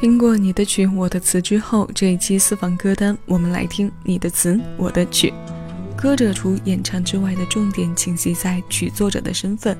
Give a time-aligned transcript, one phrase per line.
[0.00, 5.34] 听过你的曲我的词之后，这一期私房歌单，我们来听你的词我的曲。
[5.96, 9.76] 歌者除演唱之外的重点倾斜在曲作者的身份。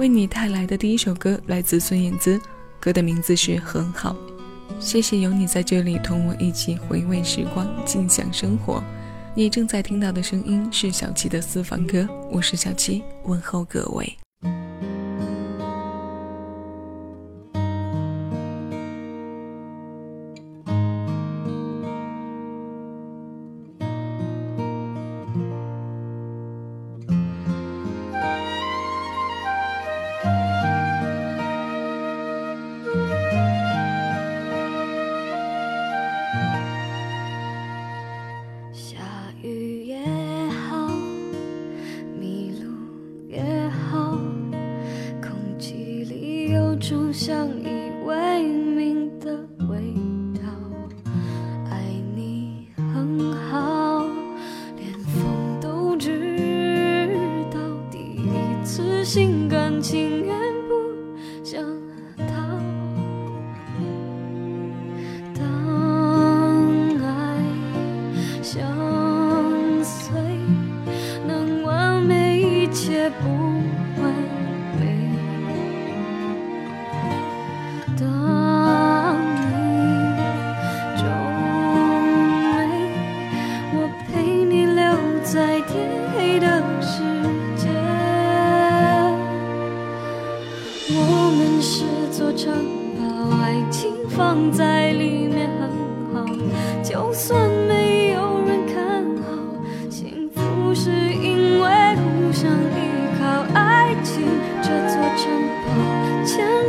[0.00, 2.40] 为你带来的第一首歌来自孙燕姿，
[2.80, 4.12] 歌的名字是《很好》。
[4.80, 8.82] 谢谢有你在这里，同我一起回味时光，尽享生活。
[9.36, 14.16] 你正在听到的声音是小七的私房歌，我是小七，问候各位。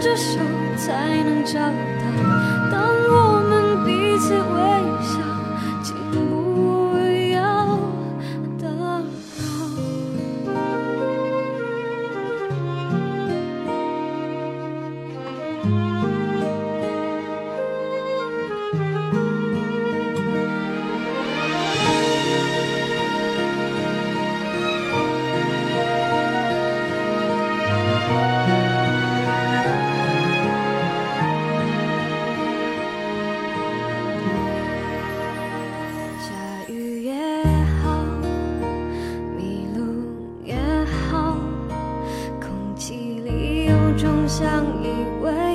[0.06, 0.40] 着手
[0.78, 1.60] 才能找
[2.72, 2.95] 到
[43.98, 44.90] 终相依
[45.24, 45.55] 偎。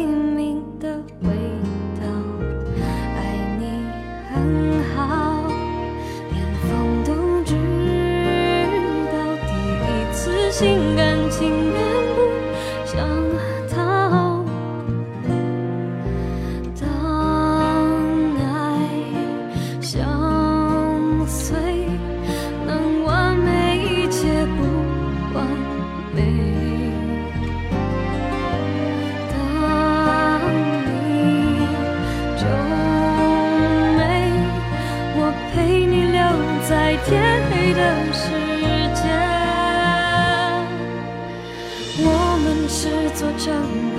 [43.50, 43.89] Ch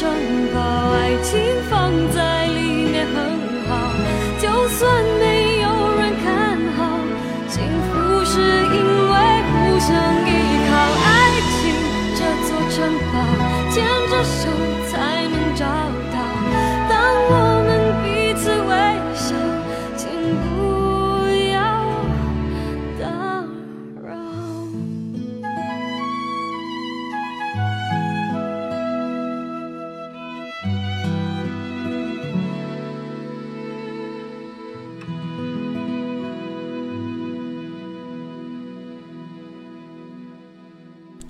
[0.00, 0.49] 尽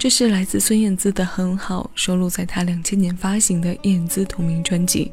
[0.01, 5.13] 这是来自孙燕姿的《很好》，收录在她两千年发行的燕姿同名专辑。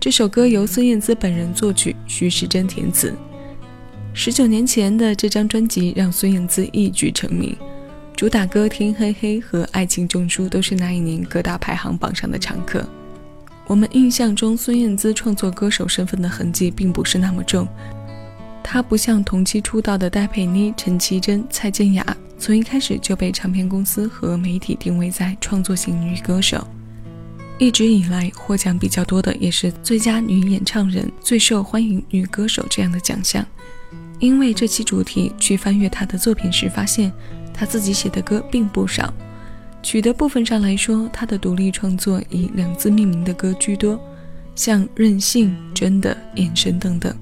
[0.00, 3.12] 这首歌由孙燕姿本人作曲，徐时珍填词。
[4.14, 7.54] 十九年前的这张专辑让孙燕姿一举成名，
[8.16, 12.88] 主打歌《天黑黑》和《爱情证书》都是那一年各大排行榜上的常客。
[13.66, 17.68] 我们印象中，孙燕姿创作歌手身份的痕迹并不是那么重。
[18.64, 26.66] 她不像同期出道的戴佩妮、陈绮贞、蔡健雅，从一开始就被唱片公司和媒体定位在创作型女歌手。
[27.58, 33.44] 一直以来获奖比较多的也是最佳女演唱人、最受欢迎女歌手这样的奖项。
[34.20, 37.12] 因为这期主题去翻阅她的作品时，发现
[37.52, 39.12] 她自己写的歌并不少。
[39.82, 44.00] 曲的部分上来说，她的独立创作以两字命名的歌居多，
[44.54, 47.12] 像任性、真的、眼神等等。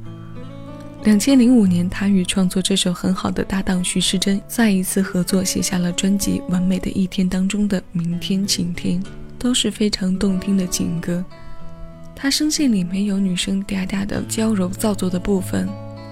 [1.07, 9.01] 两千零五年，他与创作这首很好的搭档徐世珍再一次合作，写下了专辑《完美的一天》当中的《明天晴天》。
[9.39, 11.25] 都是非常动听的情歌，
[12.17, 15.69] 他声线里没有女生嗲嗲的娇柔造作的部分，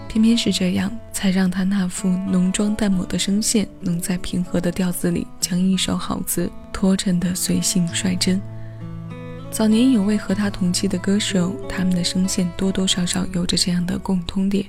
[0.08, 8.40] 偏偏是这样，才让他那副浓妆淡抹的声线，能在平和的调子里将一首好词拖成的随性率真。
[9.50, 14.64] 早年有位和他同期的歌手，他们的声线多多少少有着这样的共通点。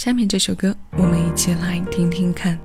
[0.00, 2.58] 下面这首歌，我们一起来听听看。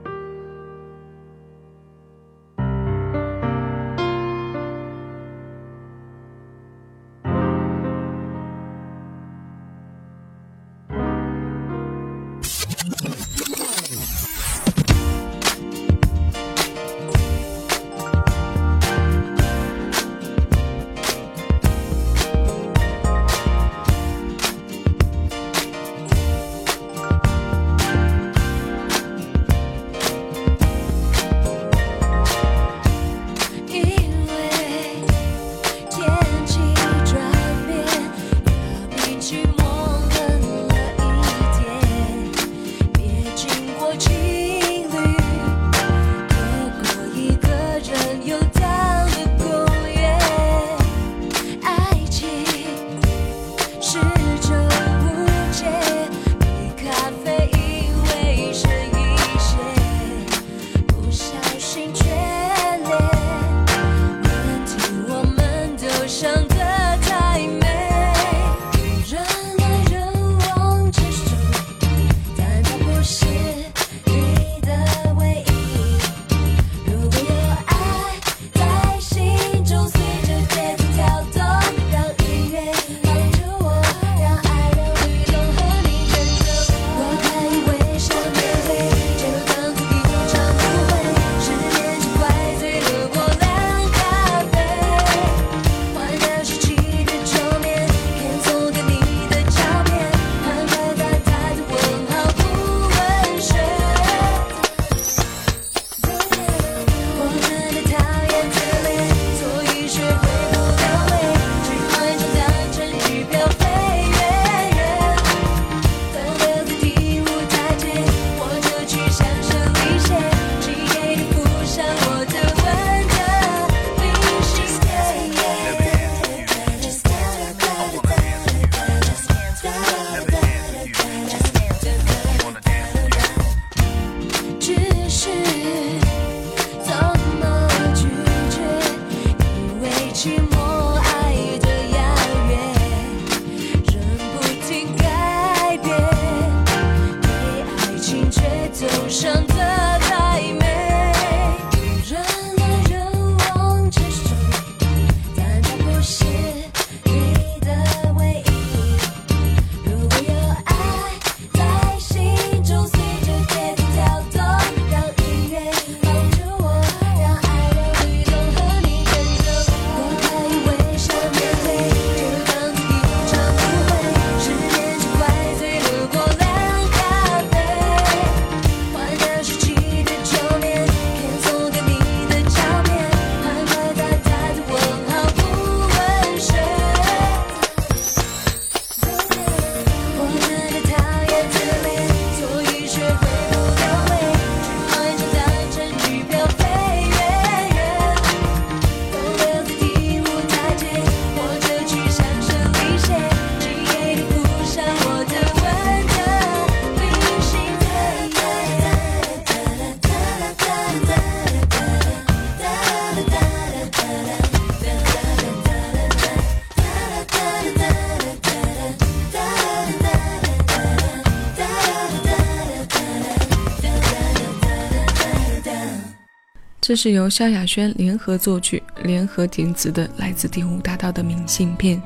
[226.96, 232.02] 是由萧亚轩联合作曲、联合填词的来自第五大道的明信片。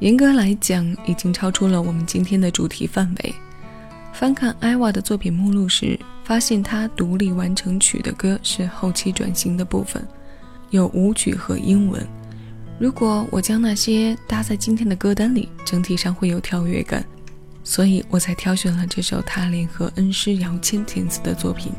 [0.00, 3.34] 严格来讲，已经超出了我们今天的主题范围。
[4.12, 10.02] 翻看艾娃的作品目录时，发现她独立完成曲的歌是后期转型的部分，
[10.70, 12.04] 有舞曲和英文。
[12.78, 17.04] 如果我将那些搭在今天的歌单里，整体上会有跳跃感，
[17.62, 21.72] 所以我才挑选了这首他联合恩师姚谦填词的作品。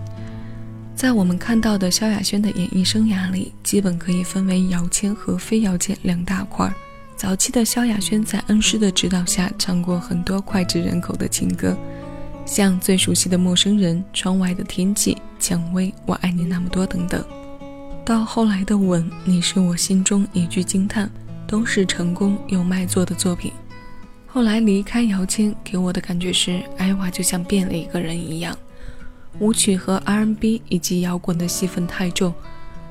[1.01, 6.75] 在我们看到的萧亚轩的演艺生涯里，基本可以分为姚谦和非姚谦两大块儿。
[7.15, 11.75] 早期的萧亚轩在恩师的指导下，唱过很多脍炙人口的情歌，
[12.45, 17.25] 像最熟悉的《陌生人》《窗外的天气》《蔷薇》《我爱你那么多》等等。
[18.05, 21.09] 到后来的《吻》，你是我心中一句惊叹，
[21.47, 23.51] 都是成功又卖座的作品。
[24.27, 28.55] 后来离开姚谦，给我的感觉是，艾娃就像变了一个人一样。
[29.39, 32.33] 舞曲和 R N B 以及摇滚的戏份太重，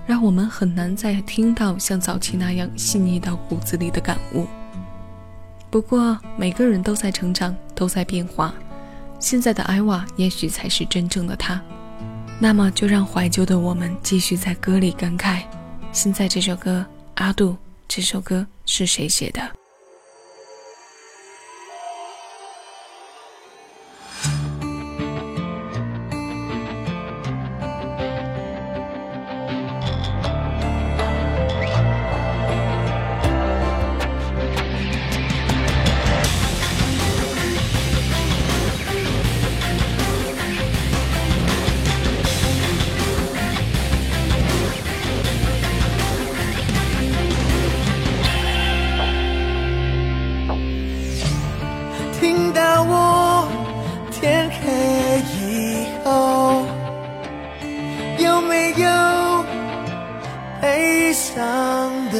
[0.06, 4.46] 让我们很难再听到像早期那样细腻到骨子里的感悟。
[5.70, 8.52] 不过每个人都在成长，都在变化，
[9.20, 11.60] 现在的艾娃也许才是真正的她。
[12.40, 15.42] 那么就让怀旧的我们继续在歌里感慨：
[15.92, 16.84] 现在这首歌，
[17.16, 17.56] 阿杜，
[17.86, 19.59] 这首歌是谁写的？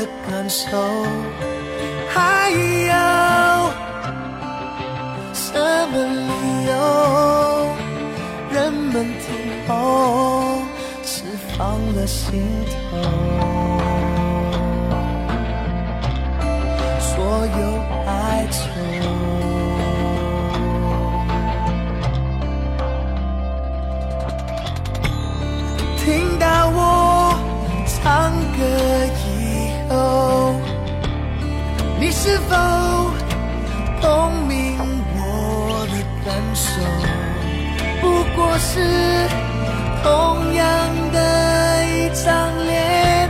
[0.01, 0.67] 的感受
[2.09, 2.95] 还有
[5.35, 5.53] 什
[5.93, 6.33] 么理
[6.67, 6.73] 由？
[8.51, 9.29] 人们听
[9.69, 10.63] 后
[11.03, 11.23] 释
[11.59, 12.43] 放了心
[12.91, 12.97] 头，
[16.99, 17.13] 所
[17.61, 17.61] 有
[18.07, 18.11] 哀
[18.51, 18.80] 愁。
[32.23, 32.55] 是否
[34.03, 34.77] 懂明
[35.17, 36.69] 我的感受？
[38.03, 38.05] 不
[38.37, 38.69] 过是
[40.03, 40.63] 同样
[41.15, 41.17] 的
[41.87, 42.29] 一张
[42.67, 43.27] 脸，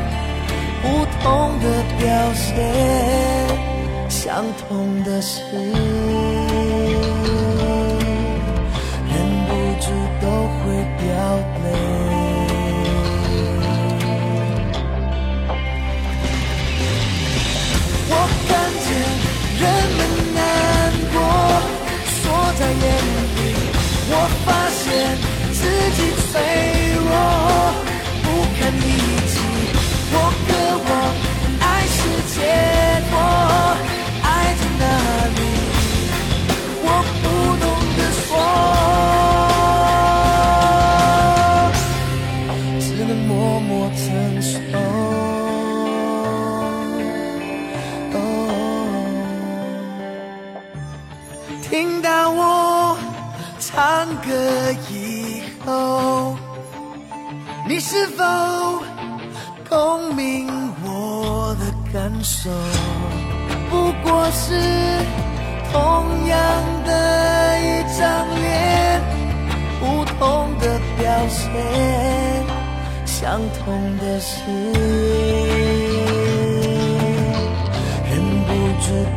[0.83, 1.65] 不同的
[2.01, 2.51] 表现，
[4.09, 5.41] 相同的事，
[24.13, 24.15] 我
[24.45, 24.83] 发现
[25.53, 25.61] 自
[25.97, 26.33] 己脆
[26.99, 27.11] 弱，
[28.25, 28.27] 不
[28.59, 28.79] 堪一
[29.31, 29.33] 击。
[30.13, 30.15] 我
[30.47, 30.49] 渴
[30.89, 30.91] 望
[31.61, 31.99] 爱世
[32.35, 32.37] 界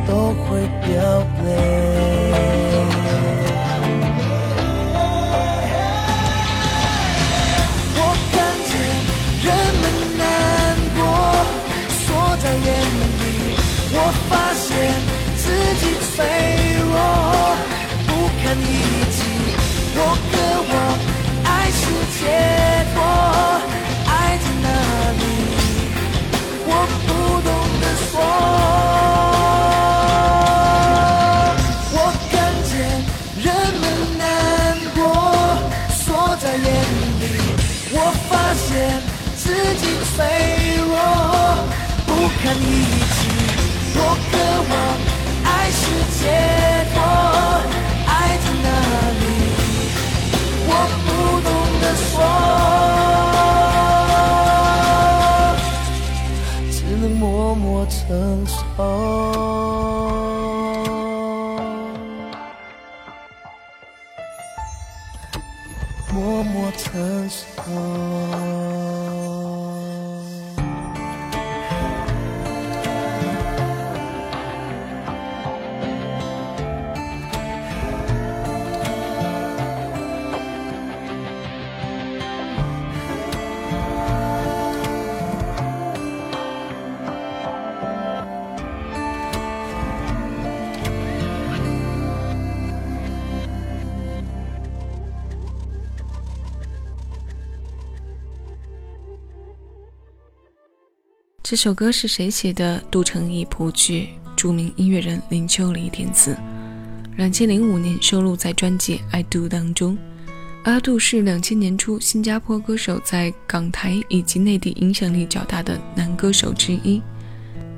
[0.06, 1.93] 都会掉泪。
[39.54, 40.18] 自己脆
[40.78, 40.90] 弱
[42.06, 42.10] 不
[42.42, 42.58] 堪一
[43.14, 43.18] 击
[43.94, 44.32] 我渴
[44.68, 44.72] 望
[45.44, 45.80] 爱是
[46.18, 46.20] 结
[46.92, 46.96] 果
[48.04, 48.10] 爱
[48.42, 48.66] 在哪
[49.20, 49.22] 里
[50.66, 50.70] 我
[51.04, 51.06] 不
[51.46, 51.48] 懂
[51.80, 52.12] 得说
[56.72, 57.22] 只能默
[57.54, 57.96] 默承
[58.44, 58.54] 受
[66.12, 67.44] 默默承受
[101.54, 102.82] 这首歌是谁写的？
[102.90, 106.36] 杜成义谱曲，著名音乐人林秋离填词。
[107.16, 109.96] 两千零五年收录在专辑《I Do》当中。
[110.64, 117.00] 阿杜是两千年初新加坡歌手，在港台以及内地影响力较大的男歌手之一，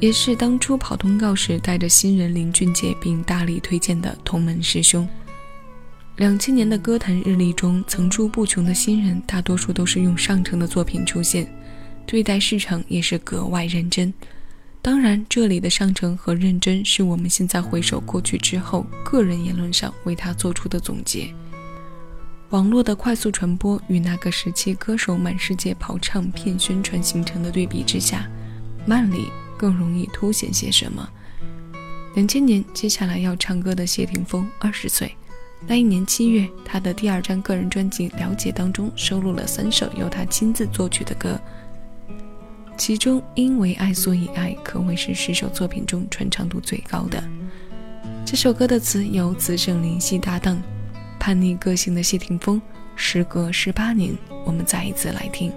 [0.01, 5.07] 也是当初跑通告时带着新人林俊杰并大力推荐的同门师兄。
[6.17, 11.47] 两千年的歌坛日历中，层出不穷的新人，大多数都是用上乘的作品出现。
[12.07, 14.15] 对待市场也是格外认真，
[14.81, 21.29] 当然，这里的上乘和认真是我们现在回首过去之后，个人言论上为他做出的总结。
[22.51, 28.31] 网络的快速传播与那个时期歌手满世界跑唱片宣传形成的对比之下，
[28.87, 31.09] 慢里更容易凸显些什么？
[32.15, 35.13] 两千年，接下来要唱歌的谢霆锋二十岁，
[35.67, 41.37] 那一年七月，他的第二张个人专辑《了解》当中收录了三首由他亲自作曲的歌。
[42.77, 47.23] 其中，因为爱所以爱，可谓是十首作品中传唱度最高的。
[48.25, 50.61] 这首歌的词由子胜林夕搭档，
[51.19, 52.61] 叛逆个性的谢霆锋。
[52.95, 55.53] 时隔十八年，我们再一次来听。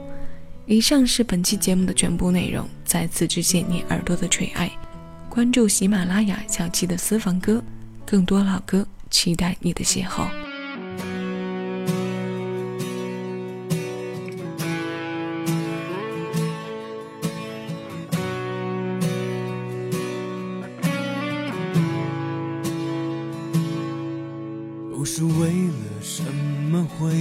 [0.65, 4.69] 以上是本期节目的全部内容，再次致谢你耳朵的垂爱。
[5.29, 7.63] 关注喜马拉雅小七的私房歌，
[8.05, 10.48] 更多老歌，期待你的邂逅。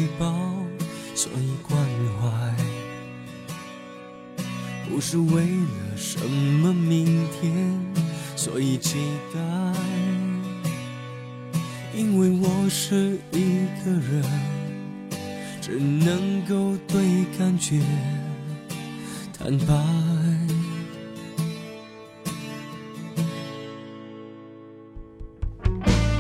[0.09, 0.33] 么回报，
[1.15, 1.79] 所以关
[2.21, 2.55] 怀；
[4.89, 7.81] 不是为了什么明天，
[8.37, 8.97] 所以期
[9.35, 9.41] 待。
[11.95, 14.23] 因为我是一个人，
[15.61, 17.81] 只能够对感觉
[19.37, 19.75] 坦白。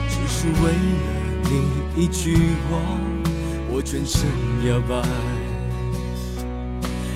[0.08, 1.18] 只是为了。
[1.50, 2.36] 你一句
[2.68, 2.78] 话，
[3.70, 4.26] 我全身
[4.66, 5.02] 摇摆，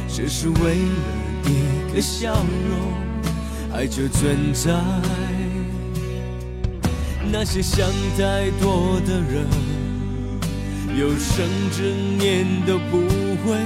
[0.08, 0.94] 只是为了
[1.46, 2.92] 一个笑容，
[3.74, 4.70] 爱就存在。
[7.32, 7.88] 那些想
[8.18, 9.46] 太多的人，
[10.98, 11.82] 有生之
[12.18, 12.98] 年都不
[13.44, 13.56] 会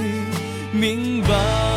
[0.71, 1.76] 明白。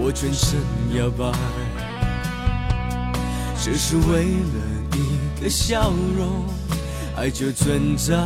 [0.00, 0.60] 我全身
[0.96, 1.32] 摇摆，
[3.60, 4.58] 只是为了
[4.94, 6.46] 一个笑容，
[7.16, 8.16] 爱就存在。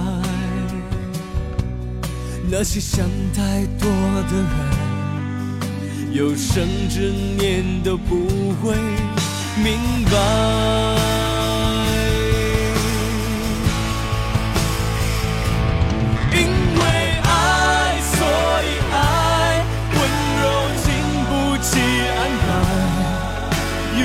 [2.50, 3.88] 那些想太多
[4.28, 8.28] 的人，有生之年都不
[8.62, 8.74] 会
[9.56, 11.11] 明白。